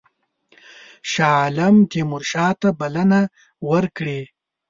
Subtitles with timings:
[1.11, 3.19] شاه عالم تیمورشاه ته بلنه
[3.69, 4.21] ورکړې.